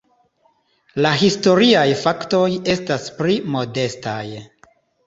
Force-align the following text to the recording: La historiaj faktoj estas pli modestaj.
La 1.05 1.11
historiaj 1.25 1.85
faktoj 2.01 2.43
estas 2.77 3.09
pli 3.21 3.39
modestaj. 3.59 4.21